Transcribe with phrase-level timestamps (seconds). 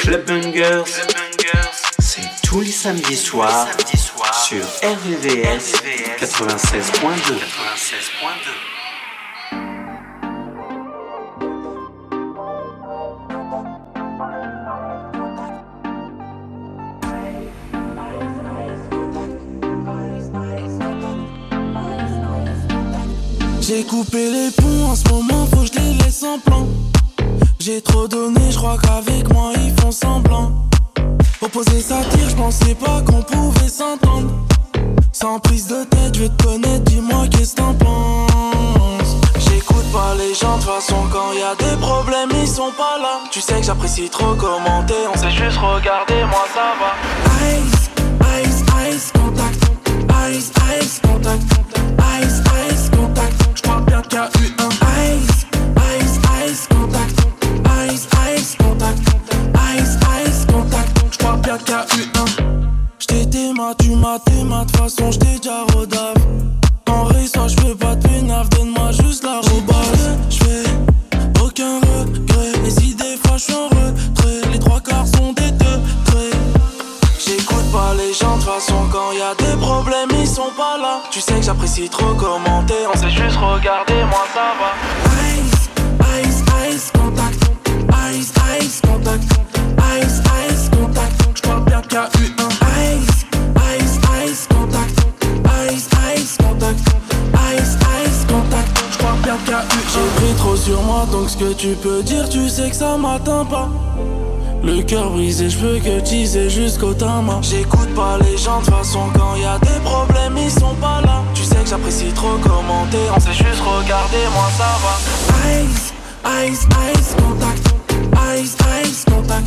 [0.00, 0.84] Club Bungers,
[1.98, 3.68] c'est tous les samedis soirs
[4.46, 5.74] sur RVVS
[6.20, 7.34] 96.2.
[23.60, 26.66] J'ai coupé les ponts en ce moment, faut que je les laisse en plan.
[27.60, 28.37] J'ai trop donné,
[28.68, 30.52] crois qu'avec moi ils font semblant.
[31.40, 34.30] Opposer ça tire, je pensais pas qu'on pouvait s'entendre.
[35.12, 39.16] Sans prise de tête, je vais te connaître, dis-moi qu'est-ce que t'en penses.
[39.38, 42.98] J'écoute pas les gens, de toute façon quand y a des problèmes, ils sont pas
[43.00, 43.20] là.
[43.30, 46.90] Tu sais que j'apprécie trop commenter, on sait juste regarder, moi ça va.
[47.48, 47.90] Ice,
[48.42, 49.64] ice, ice, contact.
[50.30, 51.42] Ice, ice, contact.
[52.20, 53.36] Ice, ice, contact.
[53.54, 54.77] J'crois bien qu'il y a eu un
[64.08, 66.16] ma, tu m'as ma, de façon j't'ai déjà rodave.
[66.88, 70.16] En soit j'fais pas de pénaf, donne-moi juste la robase.
[70.30, 70.64] J'fais
[71.42, 75.80] aucun regret, et si des fois j'suis en retrait, les trois quarts sont des deux
[76.06, 76.36] traits.
[77.18, 81.00] J'écoute pas les gens, de façon quand y a des problèmes, ils sont pas là.
[81.10, 84.87] Tu sais que j'apprécie trop commenter, on sait juste regarder, moi ça va.
[101.10, 103.68] Donc ce que tu peux dire, tu sais que ça m'atteint pas.
[104.62, 107.38] Le cœur brisé, je peux que teaser jusqu'au tama.
[107.42, 111.00] J'écoute pas les gens, de toute façon, quand y a des problèmes, ils sont pas
[111.02, 111.22] là.
[111.34, 115.52] Tu sais que j'apprécie trop commenter, on sait juste regarder, moi ça va.
[115.62, 115.92] Ice,
[116.44, 117.74] ice, ice, contact.
[118.36, 119.46] Ice, ice, contact.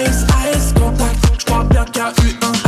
[0.00, 1.18] Ice, ice, contact.
[1.38, 2.67] J'crois bien qu'il a eu un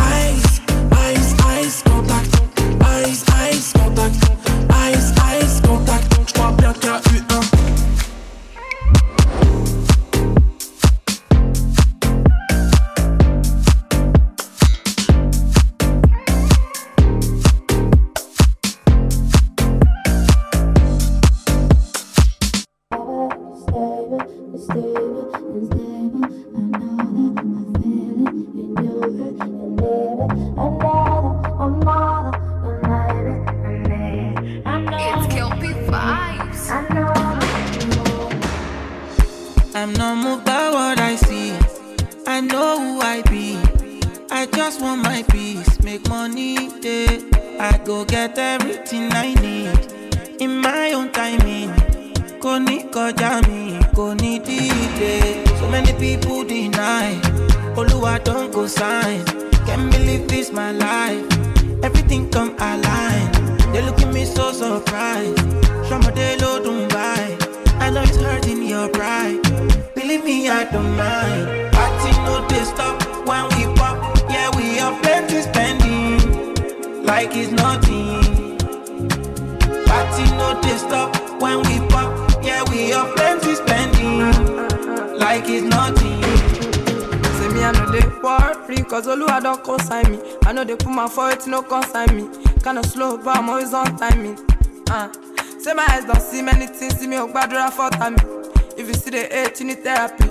[99.85, 100.25] therapy.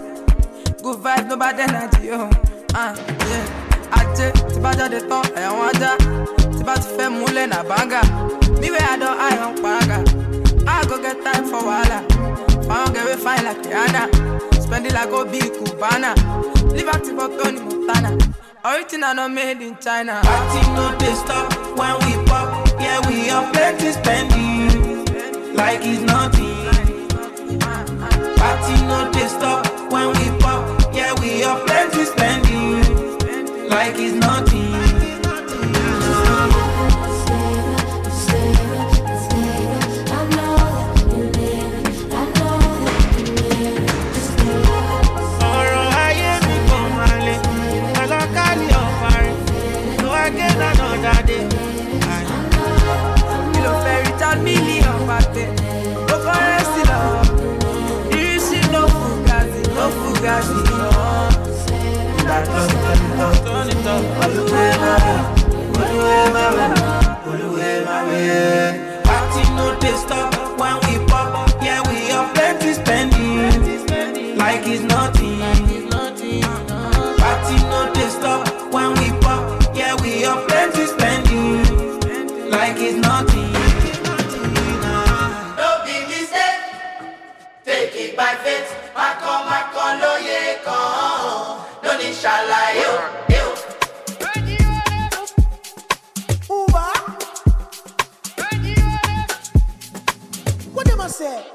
[0.83, 2.29] Good vibes, no bad energy, oh.
[2.75, 2.95] Uh,
[3.29, 3.45] yeah.
[3.97, 5.91] Ajé, tí bá jáde tán, ẹ̀yàn wọn ajá.
[6.57, 8.01] Tí bá ti fẹ́ múlẹ̀ nà bánga.
[8.91, 9.99] I don't eye on paraga.
[10.67, 11.99] I go get time for wahala.
[12.93, 14.85] Get we fine like Rihanna.
[14.85, 16.15] It like Obi Cubana.
[16.73, 18.17] Live at for Tony Montana.
[18.65, 20.21] Original not made in China.
[20.23, 22.67] Party no they stop when we pop.
[22.79, 25.05] Yeah, we have plenty spending.
[25.55, 26.68] Like it's nothing.
[28.69, 30.93] Party no they stop when we pop.
[30.93, 33.69] Yeah, we have plenty spending.
[33.69, 34.88] Like it's nothing.
[60.19, 60.51] Party
[69.55, 71.49] no stop when we pop.
[71.63, 75.39] Yeah, we are plenty spending, like it's nothing.
[77.17, 79.41] Party no stop when we pop.
[79.73, 81.63] Yeah, we are plenty spending,
[82.49, 83.53] like it's nothing.
[85.55, 87.15] Don't be mistaken,
[87.63, 88.78] take it by faith
[92.75, 92.91] yo,
[93.29, 93.43] yo.
[100.73, 101.45] What them I say?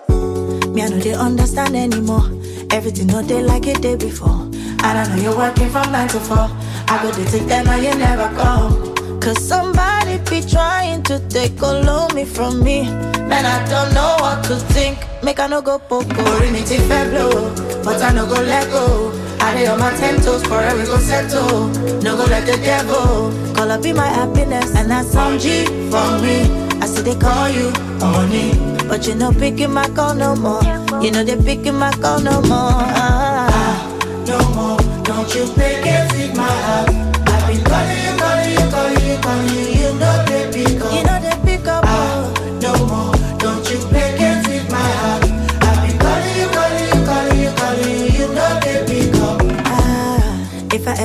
[0.69, 2.25] Me, I know they understand anymore.
[2.71, 4.31] Everything no they like it day before.
[4.31, 6.49] And I know you're working from nine to four.
[6.89, 8.95] I go to take them and you never come.
[9.21, 12.85] Cause somebody be trying to take all of me from me.
[13.31, 14.99] Man, I don't know what to think.
[15.25, 16.23] Make I no go poco.
[16.41, 19.11] Rimity fair blow, but I no go let go.
[19.41, 21.69] I lay on my ten toes, forever go settle.
[22.03, 26.19] No go let the devil call up be my happiness, and that's some G for
[26.21, 26.45] me.
[26.83, 28.53] I see they call you honey,
[28.87, 30.63] but you no picking my call no more.
[31.03, 32.85] You know they picking my call no more.
[33.01, 33.89] Ah,
[34.27, 36.91] No more, don't you pick and feed my heart.
[37.29, 39.64] I've been calling you, calling you, calling you, calling you.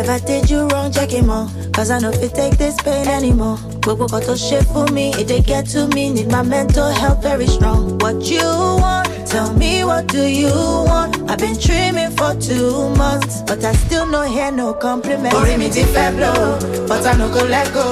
[0.09, 1.50] If I did you wrong, check him out.
[1.73, 3.57] Cause I know if you take this pain anymore.
[3.81, 6.11] Gbogbo got to shit for me, it they get to me.
[6.11, 7.97] Need my mental health very strong.
[8.00, 9.07] What you want?
[9.27, 11.29] Tell me what do you want?
[11.29, 15.33] I've been dreaming for two months, but I still no hear no compliment.
[15.35, 16.57] Ori mi ti fẹ́ blow,
[16.88, 17.85] but I no go let go.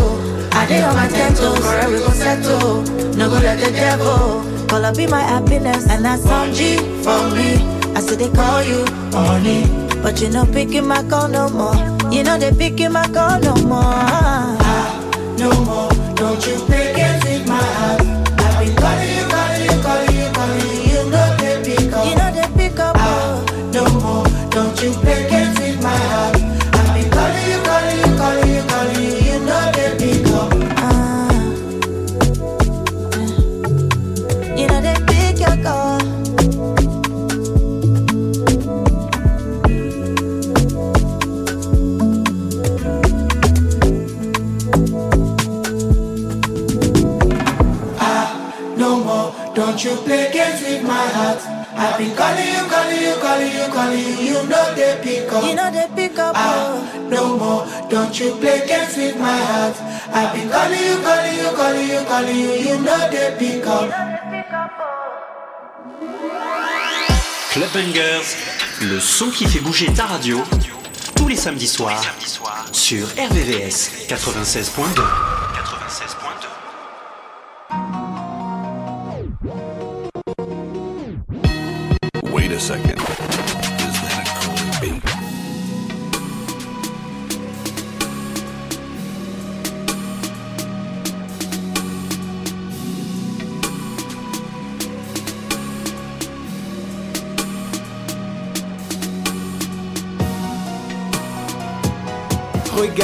[0.54, 2.82] I dey on my ten toes, forever we go settle.
[3.16, 4.44] No go let the devil.
[4.68, 7.62] Call up be my happiness, and that's some G for me.
[7.96, 9.62] I see they call you honey,
[10.04, 11.76] but you know picking my call no more.
[12.12, 13.82] You know they picking my call no more.
[13.84, 18.02] Ah, no more, don't you pick and feed my heart.
[18.40, 19.17] I've been calling
[49.78, 51.38] don't you play games with my heart.
[51.78, 54.16] I've been calling you, calling you, calling you, calling you.
[54.26, 55.44] You know they pick up.
[55.44, 56.34] You know they pick up.
[56.36, 56.82] Ah,
[57.12, 59.76] no more, don't you play games with my heart.
[60.10, 62.54] I've been calling you, calling you, calling you, calling you.
[62.68, 63.92] You know they pick up.
[67.52, 68.36] Club Bangers,
[68.82, 70.42] le son qui fait bouger ta radio,
[71.16, 72.02] tous les samedis soirs,
[72.72, 75.47] sur RVVS 96.2.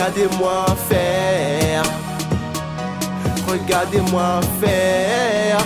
[0.04, 1.84] Regardez-moi faire.
[3.48, 5.58] Regardez-moi faire.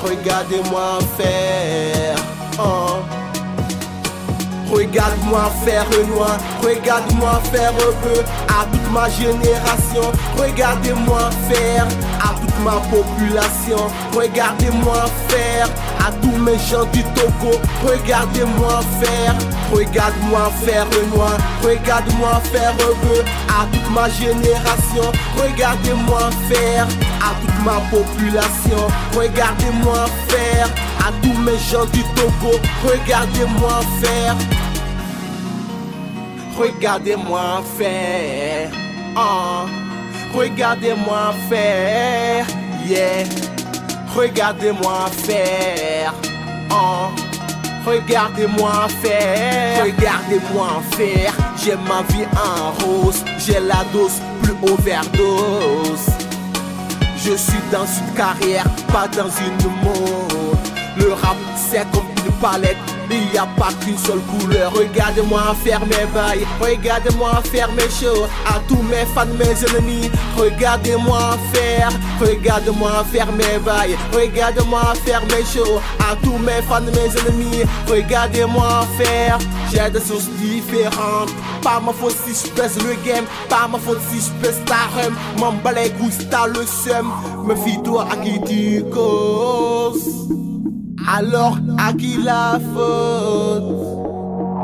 [0.00, 2.16] Regardez-moi faire.
[2.60, 3.02] Oh.
[4.70, 10.12] Regarde-moi faire Renoir, regarde-moi faire Rebeu à toute ma génération.
[10.36, 11.86] Regardez-moi faire
[12.20, 13.88] à toute ma population.
[14.14, 15.68] Regardez-moi faire
[16.06, 17.58] à tous mes gens du Togo.
[17.84, 19.34] Regardez-moi faire,
[19.72, 25.10] regarde-moi faire Renoir, regarde-moi faire Rebeu à toute ma génération.
[25.36, 26.86] Regardez-moi faire
[27.20, 28.82] à toute ma population.
[29.16, 30.68] Regardez-moi faire
[31.00, 32.56] à tous mes gens du Togo.
[32.84, 34.36] Regardez-moi faire.
[36.56, 38.70] Regardez-moi faire.
[39.16, 39.66] Oh.
[40.34, 42.46] Regardez-moi faire.
[42.86, 43.55] Yeah.
[44.16, 46.14] Regardez-moi faire.
[46.70, 47.08] Oh.
[47.86, 49.84] Regardez-moi faire.
[49.84, 51.34] Regardez-moi faire.
[51.62, 53.22] J'ai ma vie en rose.
[53.38, 56.08] J'ai la dose plus overdose.
[57.18, 60.55] Je suis dans une carrière, pas dans une mode.
[60.98, 61.36] Le rap
[61.70, 62.76] c'est comme une palette,
[63.10, 64.72] il n'y a pas qu'une seule couleur.
[64.72, 68.24] Regardez-moi faire mes bails, regardez-moi faire mes shows.
[68.46, 75.44] À tous mes fans, mes ennemis, regardez-moi faire, regardez-moi faire mes bails, regardez-moi faire mes
[75.44, 75.80] shows.
[75.98, 79.38] À tous mes fans, mes ennemis, regardez-moi faire.
[79.72, 84.20] J'ai des sources différentes, pas ma faute si je le game, pas ma faute si
[84.20, 85.14] je pèse ta rhum.
[85.38, 85.52] M'en
[86.30, 87.12] t'as le seum,
[87.44, 90.55] me fie-toi à qui tu causes.
[91.08, 93.62] Alors à qui la faute?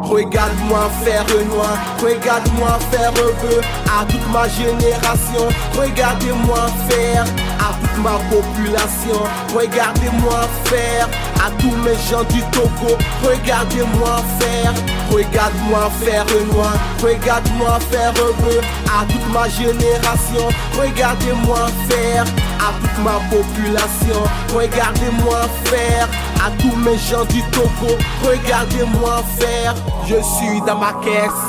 [0.02, 5.48] Regarde-moi faire noir, regarde-moi faire peu à toute ma génération.
[5.78, 7.24] Regardez-moi faire
[7.60, 9.22] à toute ma population.
[9.54, 11.08] Regardez-moi faire
[11.46, 12.98] à tous mes gens du Togo.
[13.22, 14.74] Regardez-moi faire,
[15.10, 20.48] regarde-moi faire noir, regarde-moi faire peu à toute ma génération.
[20.76, 22.24] Regardez-moi faire
[22.62, 24.22] à toute ma population.
[24.54, 26.08] Regardez-moi faire
[26.44, 27.96] à tous mes gens du Togo.
[28.22, 29.74] Regardez-moi faire,
[30.06, 31.44] je suis dans ma caisse.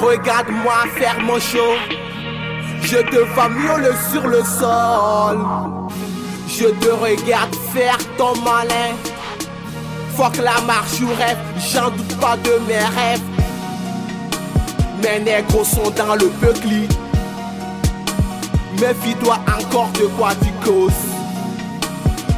[0.00, 1.74] Regarde-moi faire mon show.
[2.82, 5.38] Je te vois miauler sur le sol.
[6.48, 8.94] Je te regarde faire ton malin.
[10.16, 11.38] Fuck la marche ou rêve,
[11.72, 13.20] j'en doute pas de mes rêves.
[15.02, 16.88] Mes négros sont dans le peucli.
[18.80, 20.92] Méfie-toi encore de quoi tu causes.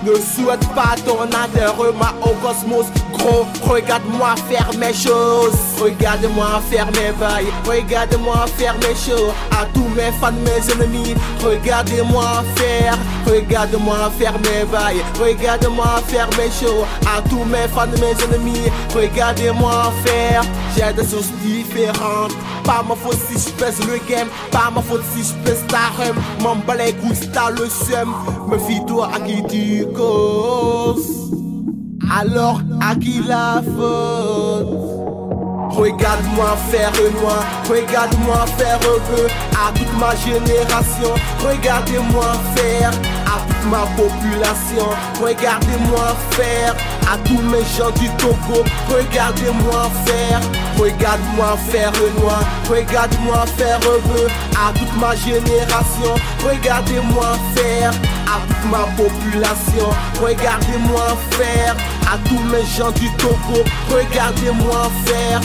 [0.04, 2.87] Ne souhaite pas ton adhèrement au cosmos.
[3.69, 5.55] Regarde-moi faire mes choses.
[5.81, 7.53] Regarde-moi faire mes bails.
[7.67, 9.33] Regarde-moi faire mes shows.
[9.51, 11.15] À tous mes fans, mes ennemis.
[11.45, 12.97] Regardez-moi faire.
[13.27, 15.03] Regarde-moi faire mes bails.
[15.21, 16.85] Regarde-moi faire mes shows.
[17.07, 18.71] À tous mes fans, mes ennemis.
[18.95, 20.43] Regardez-moi faire.
[20.77, 22.33] J'ai des sources différentes.
[22.65, 24.29] Pas ma faute si je le game.
[24.51, 26.17] Pas ma faute si je pèse ta rhum.
[26.43, 26.57] M'en
[27.51, 28.15] le seum.
[28.49, 31.48] Me fie-toi à qui tu causes.
[32.11, 34.67] Alors à qui la faute?
[35.71, 41.15] Regarde-moi faire noir, regarde-moi faire peu à toute ma génération.
[41.47, 42.91] Regardez-moi faire
[43.27, 44.88] à toute ma population.
[45.23, 46.75] Regardez-moi faire
[47.12, 48.65] à tous mes gens du Togo.
[48.88, 50.41] Regardez-moi faire,
[50.79, 56.15] regarde-moi faire noir, regarde-moi faire peu à toute ma génération.
[56.43, 57.93] Regardez-moi faire
[58.27, 59.91] à toute ma population.
[60.21, 61.77] Regardez-moi faire
[62.11, 63.62] à tous mes gens du Togo.
[63.91, 65.41] Regardez-moi faire.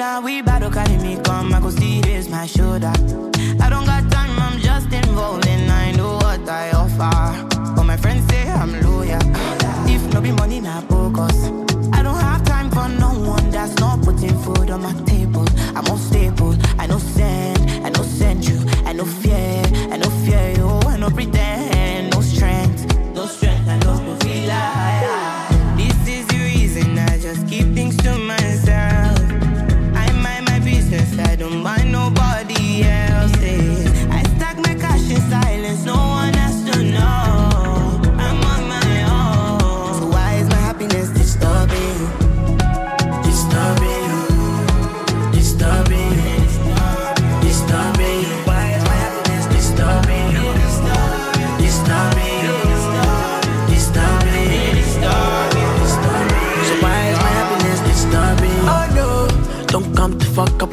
[0.00, 2.90] Now we battle, carry me come, I go see this, my shoulder.
[3.60, 7.46] I don't got time, I'm just involved and I know what I offer.
[7.76, 9.20] But my friends say I'm loyal.
[9.86, 11.50] If no be money, not focus.
[11.92, 14.94] I don't have time for no one that's not putting food on my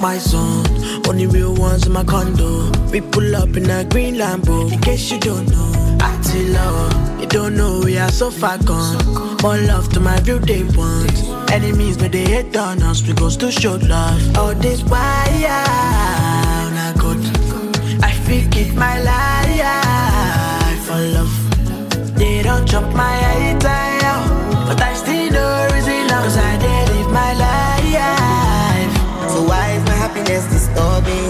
[0.07, 0.63] My zone,
[1.05, 2.71] Only real ones in my condo.
[2.93, 4.71] We pull up in a green Lambo.
[4.71, 7.19] In case you don't know, I Attila.
[7.19, 8.95] You don't know we are so far gone.
[9.43, 11.11] More love to my view they want.
[11.51, 14.37] Enemies but they hate on us because to show love.
[14.37, 15.65] All this wire,
[16.77, 17.19] not good.
[18.01, 21.35] I feel it my life for love.
[22.17, 23.17] They don't chop my
[23.49, 24.23] entire,
[24.67, 25.96] but I still know reason.
[30.27, 31.26] silence disturbing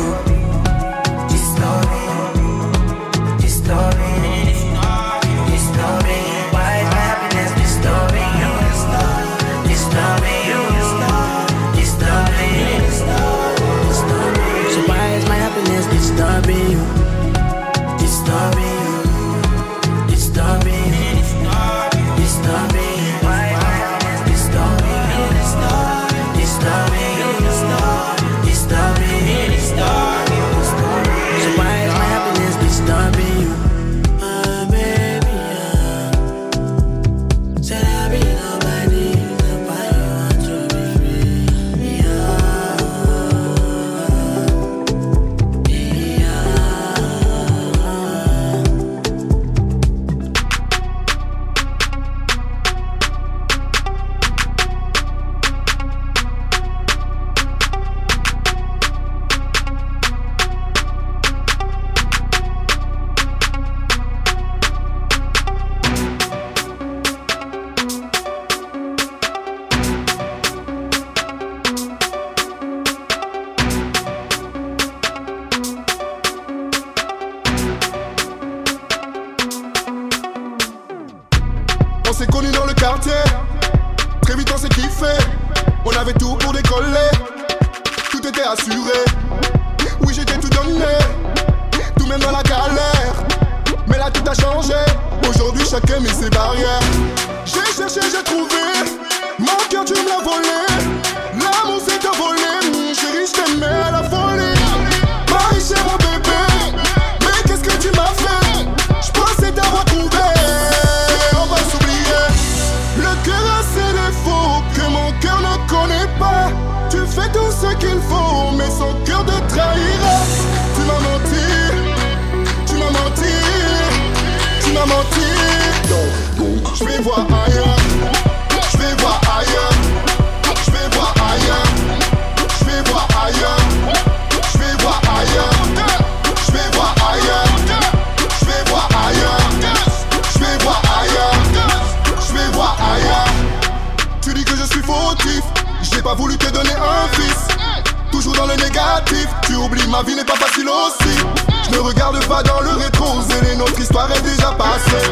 [149.98, 151.17] ma vie n'est pas facile aussi.
[151.65, 153.20] Je ne regarde pas dans le rétro,
[153.52, 155.08] et notre histoire est déjà passée.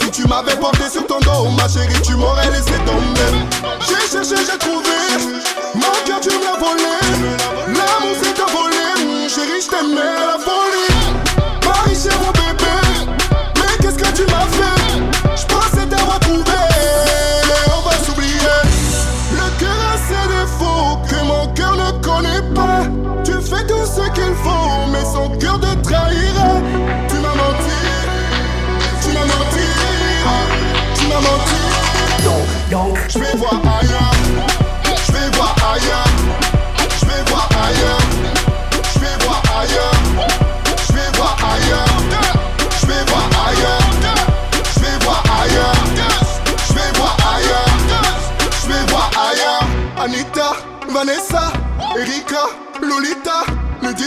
[0.00, 3.32] Si tu m'avais porté sur ton dos, ma chérie, tu m'aurais laissé tomber.
[3.86, 4.96] J'ai cherché, j'ai trouvé,
[5.74, 6.94] mon cœur tu me l'as volé.
[7.66, 10.97] L'amour s'est envolé, mon chéri, je t'aimais à la folie.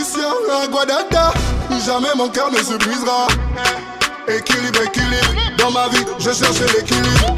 [0.02, 1.32] Laetitia, Guadada,
[1.86, 3.28] jamais mon cœur ne se brisera.
[4.26, 7.36] Équilibre, équilibre, dans ma vie, je cherche l'équilibre.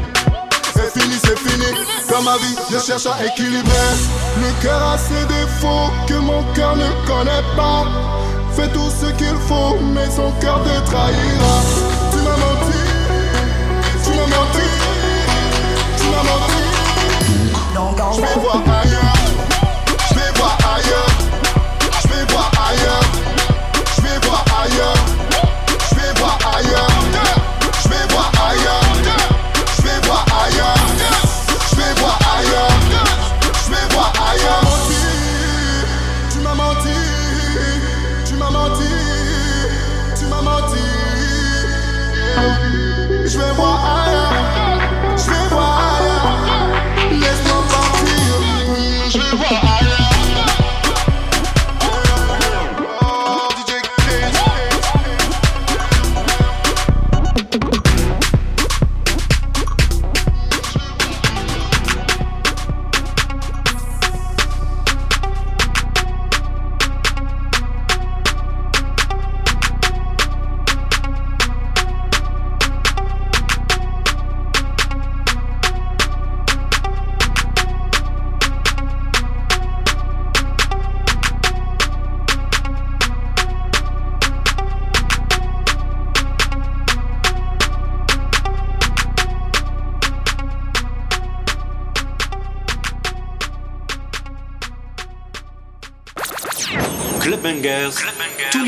[0.73, 1.65] C'est fini, c'est fini,
[2.09, 3.71] dans ma vie, je cherche à équilibrer.
[4.37, 7.85] Le cœur a ses défauts que mon cœur ne connaît pas.
[8.55, 11.61] Fais tout ce qu'il faut, mais son cœur te trahira.
[12.11, 12.79] Tu m'as menti,
[14.03, 14.67] tu m'as menti,
[15.97, 16.65] tu m'as menti.
[18.15, 18.61] Je vais voir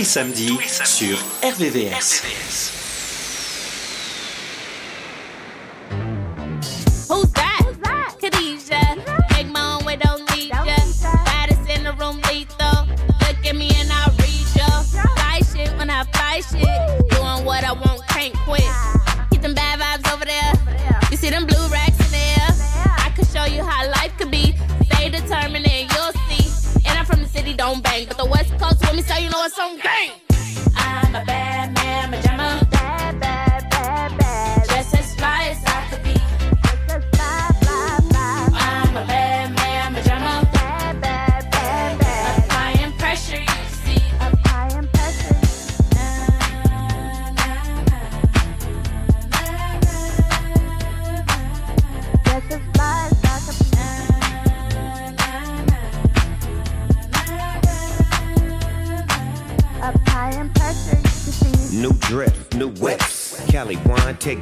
[0.08, 2.66] tous les samedis sur RVVS.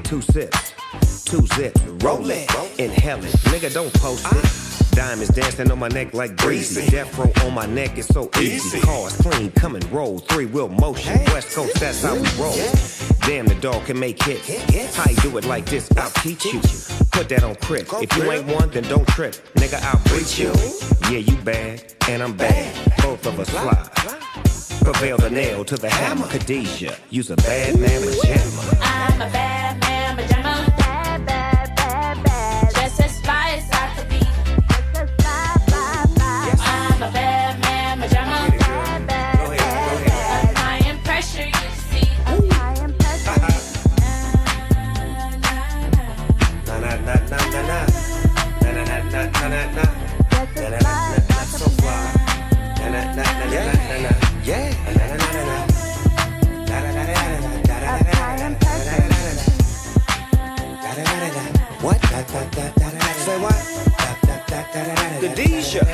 [0.05, 0.73] Two sips.
[1.25, 3.33] Two zips, roll it, inhale it.
[3.51, 4.95] Nigga, don't post it.
[4.95, 6.89] Diamonds dancing on my neck like breezy.
[6.89, 8.79] Death row on my neck is so easy.
[8.79, 10.19] Cars clean, come and roll.
[10.19, 11.19] Three wheel motion.
[11.33, 12.55] West Coast, that's how we roll.
[13.27, 14.95] Damn, the dog can make hits.
[14.95, 15.89] How you do it like this?
[15.97, 16.61] I'll teach you.
[17.11, 17.87] Put that on crib.
[17.93, 19.33] If you ain't one, then don't trip.
[19.55, 20.53] Nigga, I'll preach you.
[21.11, 22.71] Yeah, you bad, and I'm bad.
[23.01, 23.89] Both of us fly.
[24.83, 26.27] Prevail the nail to the hammer.
[26.27, 28.77] Khadijah, use a bad man pajama.
[28.81, 29.94] I'm a bad man,
[65.27, 65.85] Khadijah.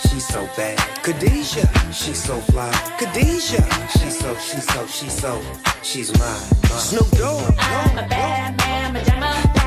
[0.00, 0.78] She's so bad.
[1.02, 1.90] Khadijah.
[1.90, 2.70] She's so fly.
[2.98, 3.64] Khadijah.
[3.88, 5.42] She's so, she's so, she's so,
[5.82, 6.78] she's mine.
[6.78, 7.54] Snoop Dogg.
[7.58, 9.65] I'm a bad man, pajama.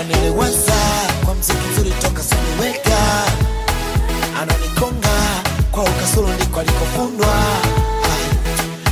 [0.00, 0.72] ananiweza
[1.24, 2.98] kwa mziki mzuri toka saniweka
[4.42, 5.82] ananikonga kwa
[6.34, 7.34] ndiko alikofundwa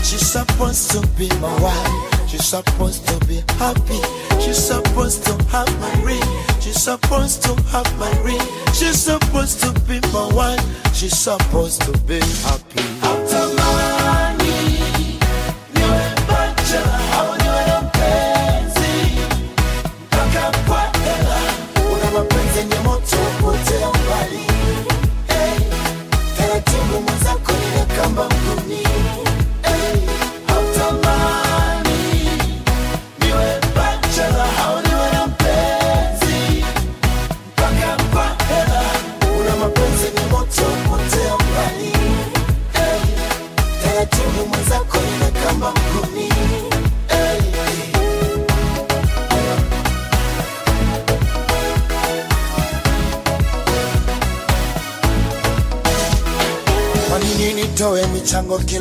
[0.03, 2.29] She's supposed to be my wife.
[2.31, 4.01] She's supposed to be happy.
[4.41, 6.25] She's supposed to have my ring.
[6.61, 8.41] She's supposed to have my ring.
[8.73, 10.65] She's supposed to be my wife.
[10.95, 12.83] She's supposed to be happy.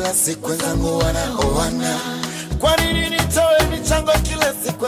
[0.08, 0.48] kila siku.
[2.58, 4.86] Kwa nini nitoe michango kila siku?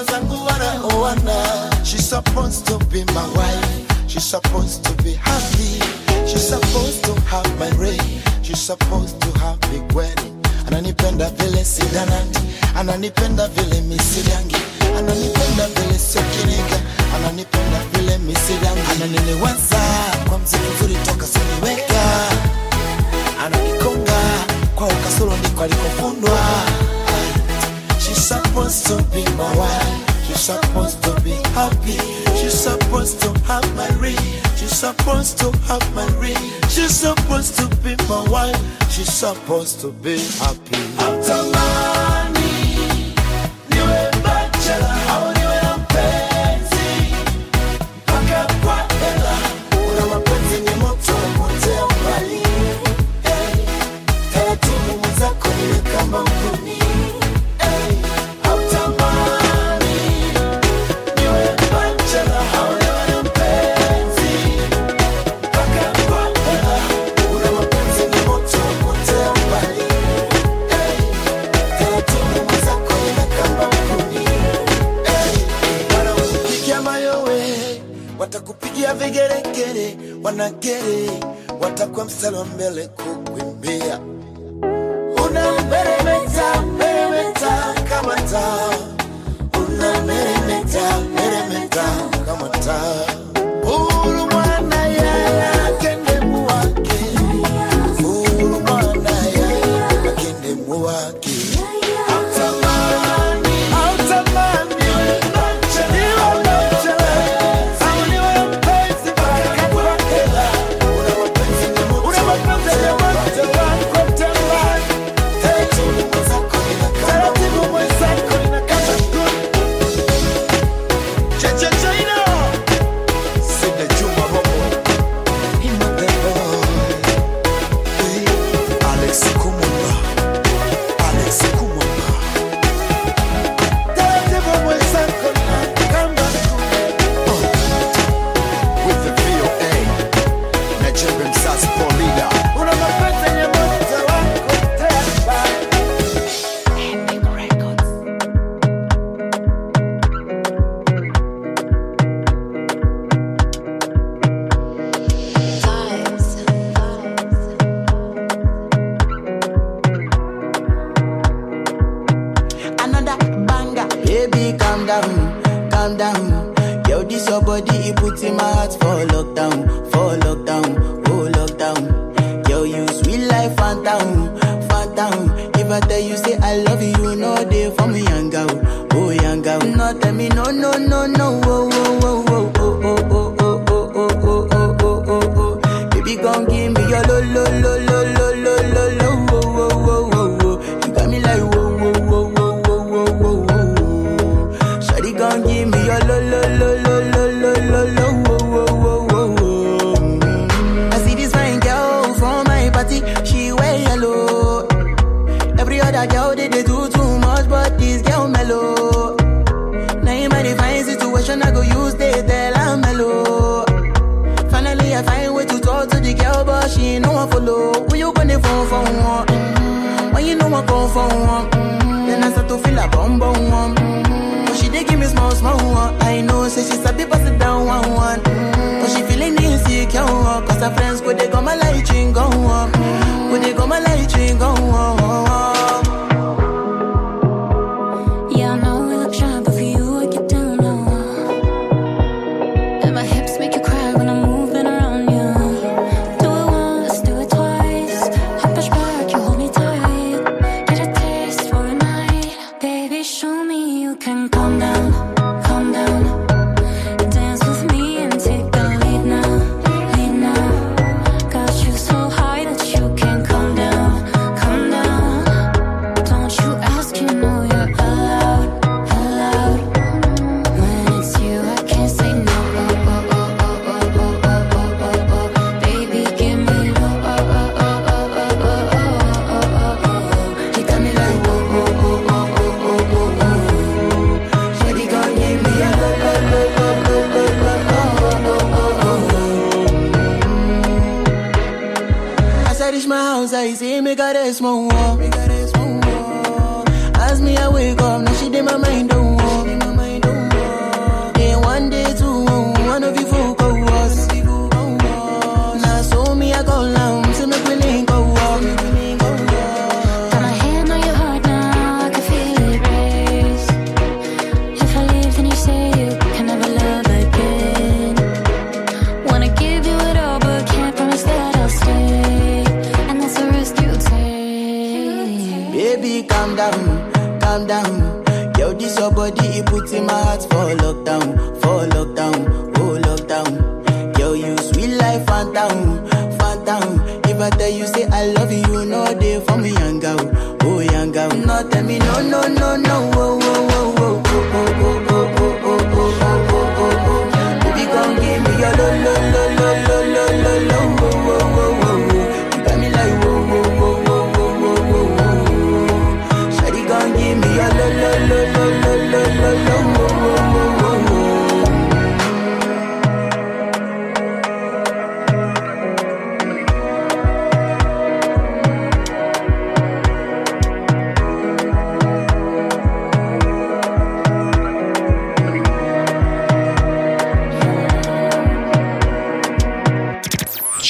[1.84, 3.86] She's supposed to be my wife.
[4.08, 5.80] She's supposed to be happy.
[6.26, 8.00] She's supposed to have my ring.
[8.42, 10.36] She's supposed to have big wedding.
[10.66, 12.40] Ananipenda vile sidanati,
[12.76, 13.48] ananipenda
[32.40, 34.16] She's supposed to have my ring.
[34.56, 36.38] She's supposed to have my ring.
[36.70, 38.56] She's supposed to be my wife.
[38.90, 41.49] She's supposed to be happy.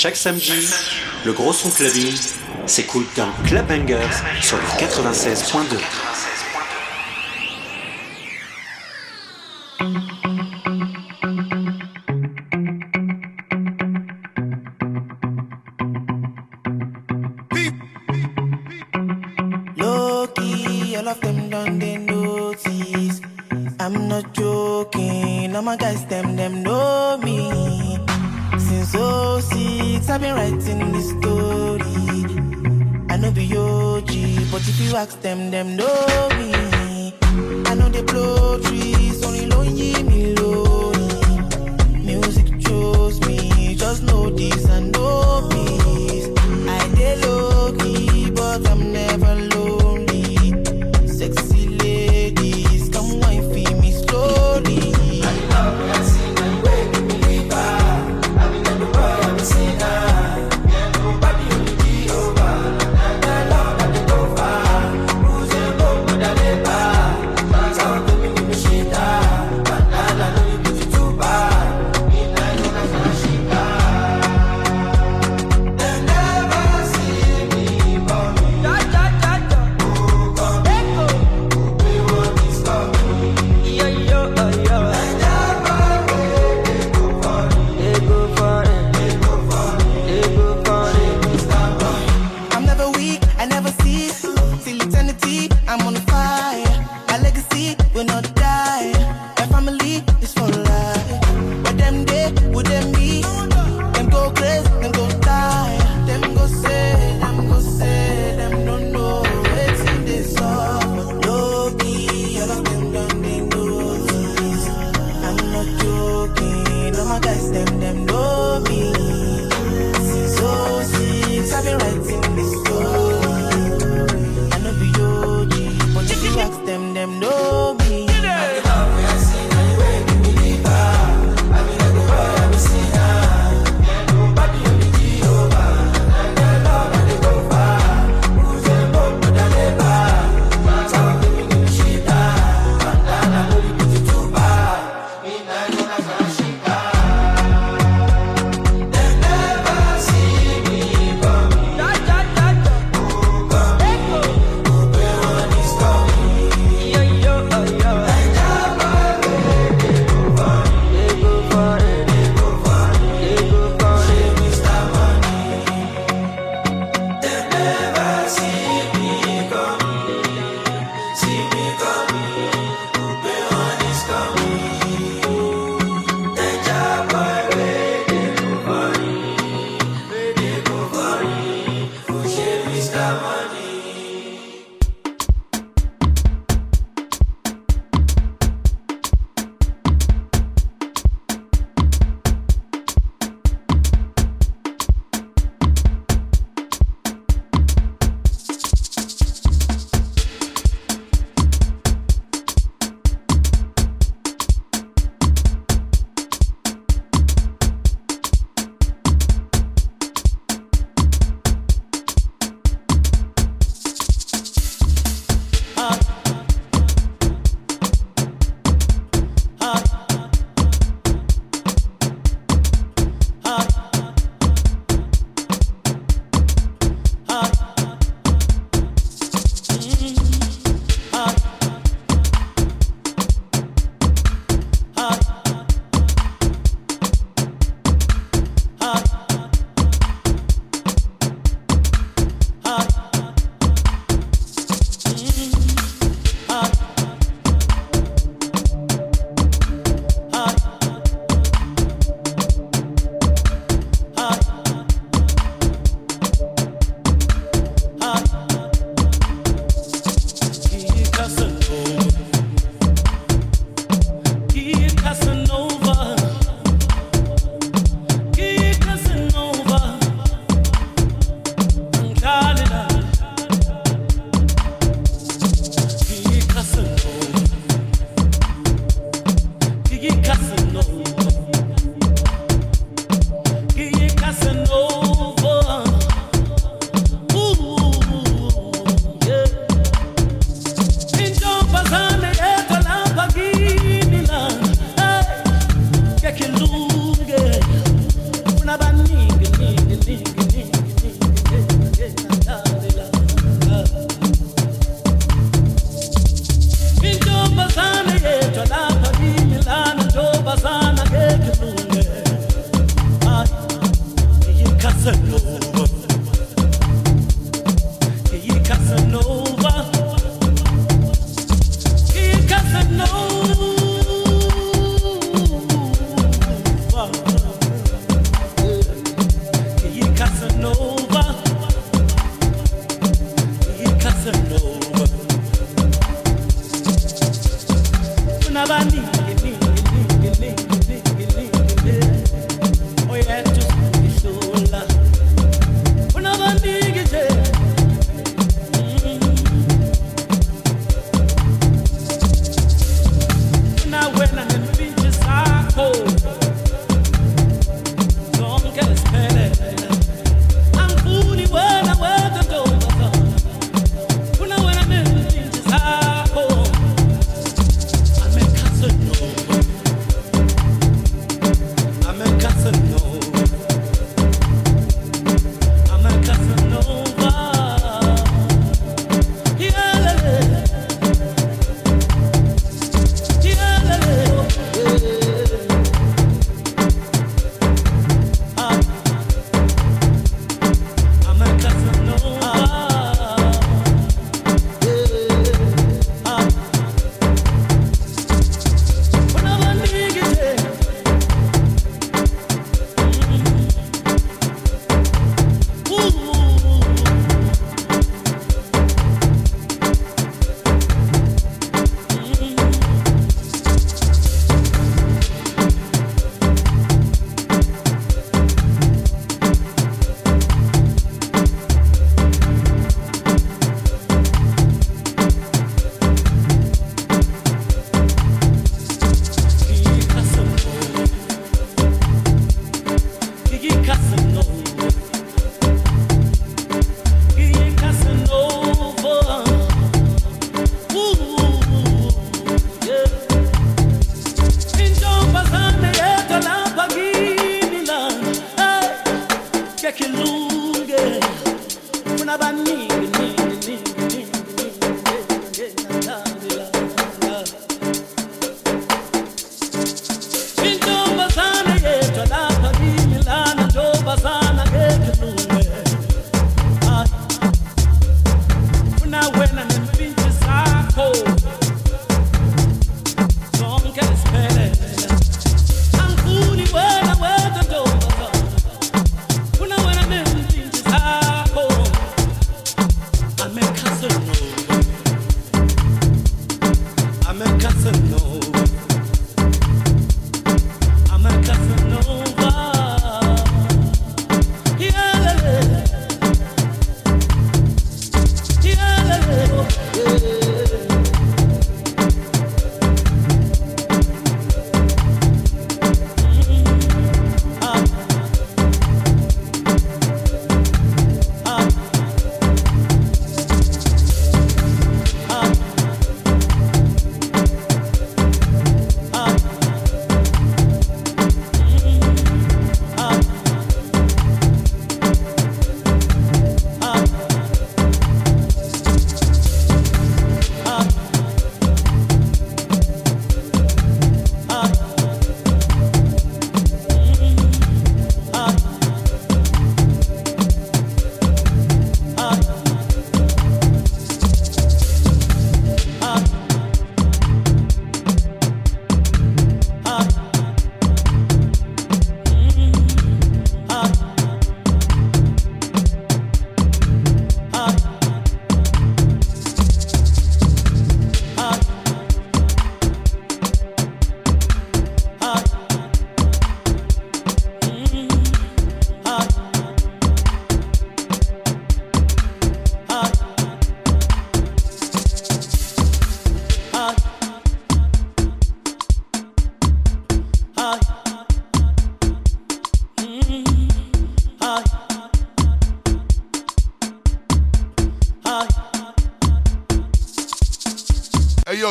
[0.03, 0.67] Chaque samedi,
[1.27, 2.17] le gros son clubbing
[2.65, 3.99] s'écoute dans Clubbangers
[4.41, 5.77] sur le 96.2.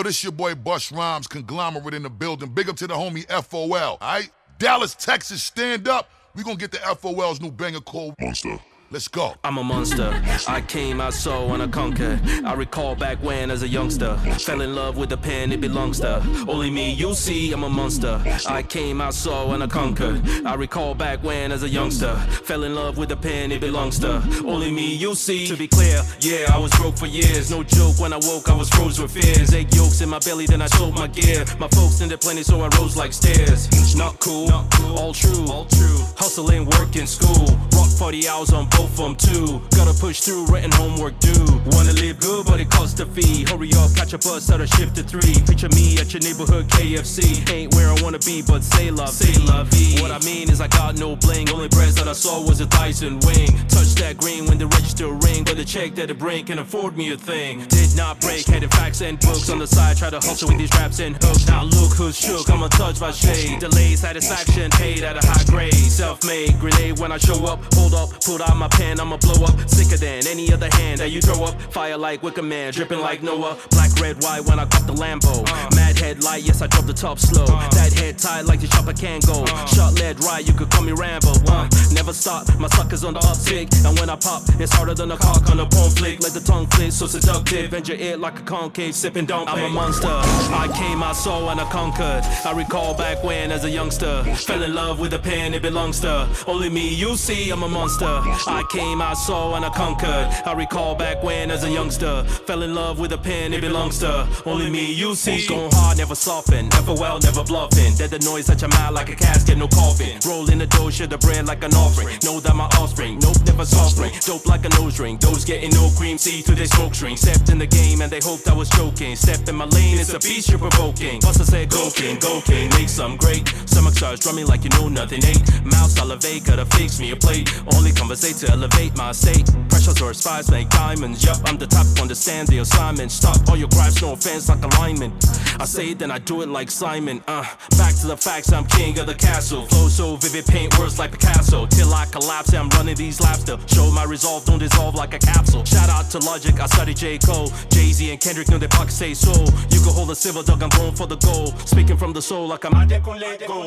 [0.10, 2.50] It's your boy Bush Rhymes, conglomerate in the building.
[2.50, 4.28] Big up to the homie FOL, all right?
[4.58, 6.10] Dallas, Texas, stand up.
[6.34, 8.58] We gonna get the FOL's new banger called Monster.
[8.92, 9.36] Let's go.
[9.44, 10.20] I'm a monster.
[10.48, 12.20] I came, I saw, and I conquered.
[12.44, 16.00] I recall back when, as a youngster, fell in love with the pen it belongs
[16.00, 16.16] to.
[16.48, 18.20] Only me, you see, I'm a monster.
[18.48, 20.28] I came, I saw, and I conquered.
[20.44, 24.00] I recall back when, as a youngster, fell in love with the pen it belongs
[24.00, 24.24] to.
[24.44, 25.46] Only me, you see.
[25.46, 27.52] To be clear, yeah, I was broke for years.
[27.52, 29.54] No joke, when I woke, I was froze with fears.
[29.54, 31.46] Egg yolks in my belly, then I sold my gear.
[31.60, 33.70] My folks in the plenty, so I rose like stairs.
[33.96, 34.50] Not cool,
[34.98, 35.46] all true.
[35.48, 36.00] All true.
[36.18, 37.46] Hustling, work in school.
[37.74, 39.62] Rock 40 hours on both of them too.
[39.76, 41.46] Gotta push through, written homework due.
[41.76, 43.44] Wanna live good, but it costs a fee.
[43.44, 45.36] Hurry up, catch a bus out of shift to three.
[45.46, 47.44] Picture me at your neighborhood KFC.
[47.52, 49.68] Ain't where I wanna be, but say love, say love.
[50.02, 51.50] What I mean is I got no bling.
[51.50, 53.50] Only breast that I saw was a Tyson wing.
[53.68, 56.96] Touch that green when the register ring, but the check that it bring can afford
[56.96, 57.66] me a thing.
[57.68, 59.98] Did not break, headed facts and books on the side.
[59.98, 61.48] Try to hustle with these raps and hooks.
[61.48, 62.50] Now look who's shook.
[62.50, 63.60] I'm untouched by shade.
[63.60, 65.74] Delayed satisfaction, paid at a high grade.
[65.74, 67.60] Self-made grenade when I show up.
[67.76, 69.70] Hold up, pulled out my pen, I'ma blow up.
[69.70, 71.60] Sicker than any other hand that you throw up.
[71.74, 73.58] Fire like Wicker Man, dripping like Noah.
[73.72, 75.48] Black, red, white when I caught the Lambo.
[75.48, 75.76] Uh.
[75.76, 77.46] Mad headlight, yes, I drop the top slow.
[77.46, 77.70] Uh.
[77.70, 79.44] That head tight like the chopper can go.
[79.44, 79.66] Uh.
[79.66, 81.32] Shot lead right, you could call me Rambo.
[81.48, 83.68] Uh, never stop, my suckers on the uptick.
[83.86, 86.22] And when I pop, it's harder than a cock on a porn flick.
[86.22, 87.72] Let the tongue flick, so seductive.
[87.72, 90.08] Bend your ear like a concave, sipping don't I'm a monster.
[90.08, 92.24] I came, I saw, and I conquered.
[92.46, 96.00] I recall back when, as a youngster, fell in love with a pen it belongs
[96.02, 96.28] to.
[96.48, 98.06] Only me, you see, I'm a monster.
[98.06, 100.28] I came, I saw, and I conquered.
[100.46, 104.00] I recall back when, as a youngster, fell in love with a pen it belongs
[104.00, 104.28] to.
[104.46, 105.48] Only me, you see.
[105.48, 107.94] Going hard, never soften, never well, never bluffing.
[107.96, 110.20] Dead the noise that your mouth like a casket, no coffin.
[110.28, 112.18] Roll in the dough, share the bread like an offering.
[112.24, 114.12] Know that my offspring, nope, never suffering.
[114.26, 115.18] Dope like a nose ring.
[115.18, 117.18] Those getting no cream, see through their smoke string.
[117.18, 119.16] Stepped in the game and they hoped I was joking.
[119.16, 121.20] Stepped in my lane, it's a beast you're provoking.
[121.22, 123.48] Buster said, go king, go king, make some great.
[123.66, 125.66] Stomach starts drumming like you know nothing ain't.
[125.66, 127.50] Mouth salivate, gotta fix me a plate.
[127.76, 129.50] Only conversate elevate my state.
[129.70, 131.24] Pressures or spies make diamonds.
[131.24, 133.12] Yup, I'm the type to understand the assignment.
[133.12, 135.14] Stop all your gripes, no offense, like alignment.
[135.60, 137.24] I say it, then I do it like Simon.
[137.28, 137.44] Uh,
[137.78, 139.66] back to the facts, I'm king of the castle.
[139.68, 141.66] Flow so vivid, paint words like Picasso.
[141.68, 145.20] Till I collapse, I'm running these laps to show my resolve, don't dissolve like a
[145.20, 145.64] capsule.
[145.66, 147.18] Shout out to Logic, I study J.
[147.18, 147.52] Cole.
[147.70, 149.32] Jay Z and Kendrick know their pockets say so.
[149.72, 151.58] You can hold a silver dog, I'm going for the gold.
[151.68, 152.74] Speaking from the soul like I'm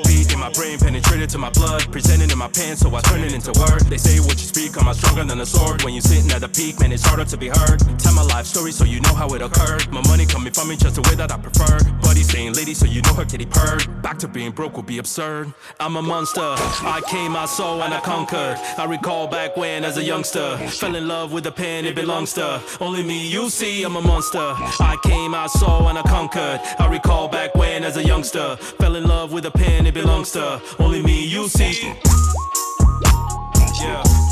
[0.06, 1.90] Beat in my brain, penetrated to my blood.
[1.92, 3.82] Presented in my pen, so I turn it into word.
[3.82, 5.82] They say what you speak, I'm stronger than a sword.
[5.82, 7.78] When you're sitting at the peak, man, it's harder to be heard.
[7.98, 9.90] Tell my life story so you know how it occurred.
[9.90, 11.78] My money coming from me just the way that I prefer.
[12.00, 14.02] Buddy saying lady, so you know her kitty purred.
[14.02, 15.52] Back to being broke would be absurd.
[15.80, 16.40] I'm a monster.
[16.40, 18.56] I came, I saw, and I conquered.
[18.78, 22.32] I recall back when, as a youngster, fell in love with a pen it belongs
[22.34, 22.60] to.
[22.80, 24.38] Only me, you see, I'm a monster.
[24.38, 26.60] I came, I saw, and I conquered.
[26.78, 30.32] I recall back when, as a youngster, fell in love with a pen it belongs
[30.32, 30.60] to.
[30.78, 31.94] Only me, you see.
[33.80, 34.31] Yeah.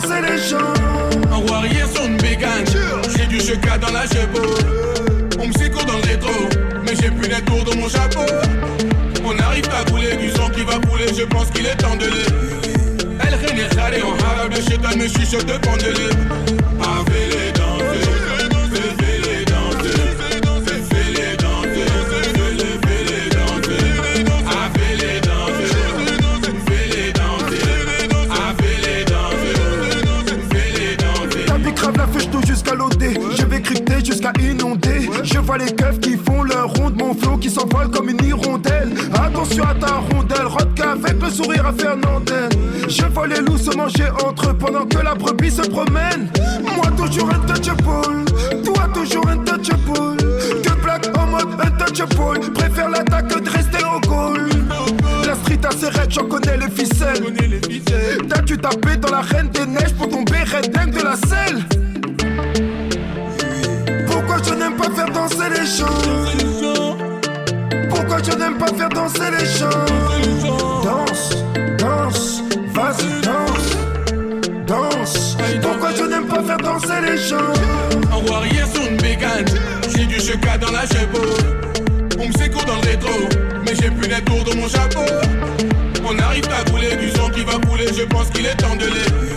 [0.00, 1.32] danser les gens.
[1.32, 2.16] En warrior son
[3.16, 4.54] j'ai du cheka dans la cheveux.
[5.38, 6.48] On me secoue dans le rétro,
[6.84, 8.26] mais j'ai plus les tours dans mon chapeau.
[9.24, 12.06] On arrive à couler du sang qui va couler, je pense qu'il est temps de
[12.06, 13.06] les.
[13.20, 16.65] Elle reine est en arabe, le chétan me chuchote de pendeler.
[35.46, 38.92] Vois les keufs qui font leur ronde Mon flow qui s'envole comme une hirondelle.
[39.14, 42.48] Attention à ta rondelle Rodka avec le sourire à Fernandel.
[42.88, 46.30] Je vois les loups se manger entre eux Pendant que la brebis se promène.
[46.62, 48.24] Moi toujours untouchable
[48.64, 50.16] Toi toujours untouchable.
[50.64, 54.48] Que black en mode untouchable Préfère l'attaque que de rester au goal.
[55.26, 57.22] La street a ses j'en connais les ficelles.
[58.28, 61.75] T'as dû taper dans la reine des neiges Pour tomber redneck de la selle
[64.46, 66.96] je n'aime pas faire danser les gens
[67.88, 69.68] Pourquoi je n'aime pas faire danser les gens?
[70.82, 71.44] Danse,
[71.78, 72.42] danse,
[72.72, 73.76] vas-y danse,
[74.66, 77.52] danse Pourquoi je n'aime pas faire danser les gens?
[78.12, 79.46] En warrior sur une bégane,
[79.94, 81.36] j'ai du cheka dans la chevaux.
[82.18, 83.28] On me secourt dans le rétro,
[83.64, 85.04] mais j'ai plus les tours dans mon chapeau.
[86.08, 88.86] On arrive à couler du sang qui va couler, je pense qu'il est temps de
[88.86, 89.36] les.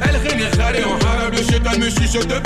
[0.00, 0.44] Elle rené
[0.84, 2.38] en arabe, le chétan me chuchote de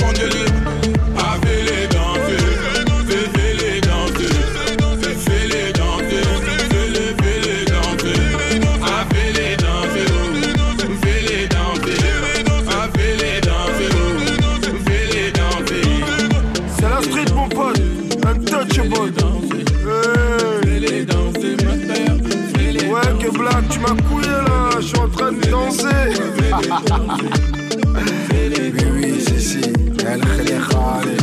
[19.03, 19.43] untouchable
[22.65, 22.89] Hey.
[22.89, 25.87] Ouais que black tu m'as couillé là, je suis en train de danser.
[28.31, 29.63] Oui oui c'est si,
[30.07, 31.22] El Khalikhali Oh